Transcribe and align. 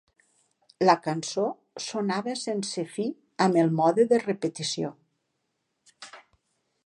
La 0.85 0.93
cançó 1.07 1.43
sonava 1.87 2.33
sense 2.45 2.87
fi 2.95 3.05
amb 3.47 3.61
el 3.65 3.71
mode 3.81 4.07
de 4.15 4.21
repetició. 4.25 4.91